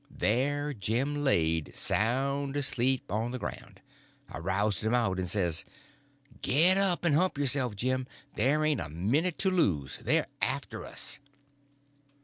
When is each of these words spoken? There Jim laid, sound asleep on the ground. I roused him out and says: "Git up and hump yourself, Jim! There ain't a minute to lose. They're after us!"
There 0.09 0.73
Jim 0.73 1.21
laid, 1.21 1.75
sound 1.75 2.57
asleep 2.57 3.11
on 3.11 3.29
the 3.29 3.37
ground. 3.37 3.81
I 4.29 4.39
roused 4.39 4.83
him 4.83 4.95
out 4.95 5.19
and 5.19 5.29
says: 5.29 5.63
"Git 6.41 6.75
up 6.75 7.05
and 7.05 7.13
hump 7.13 7.37
yourself, 7.37 7.75
Jim! 7.75 8.07
There 8.33 8.65
ain't 8.65 8.81
a 8.81 8.89
minute 8.89 9.37
to 9.45 9.51
lose. 9.51 9.99
They're 10.01 10.25
after 10.41 10.83
us!" 10.83 11.19